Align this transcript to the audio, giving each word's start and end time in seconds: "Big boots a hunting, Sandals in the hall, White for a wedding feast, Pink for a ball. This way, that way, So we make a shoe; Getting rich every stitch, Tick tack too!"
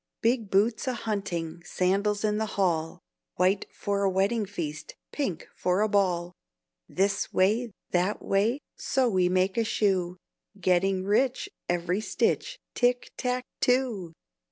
"Big 0.23 0.49
boots 0.49 0.87
a 0.87 0.93
hunting, 0.95 1.61
Sandals 1.63 2.23
in 2.23 2.39
the 2.39 2.47
hall, 2.57 3.03
White 3.35 3.67
for 3.71 4.01
a 4.01 4.09
wedding 4.09 4.47
feast, 4.47 4.95
Pink 5.11 5.47
for 5.53 5.81
a 5.81 5.87
ball. 5.87 6.33
This 6.89 7.31
way, 7.31 7.69
that 7.91 8.19
way, 8.19 8.61
So 8.75 9.07
we 9.07 9.29
make 9.29 9.57
a 9.59 9.63
shoe; 9.63 10.17
Getting 10.59 11.03
rich 11.03 11.49
every 11.69 12.01
stitch, 12.01 12.57
Tick 12.73 13.11
tack 13.15 13.45
too!" 13.59 14.13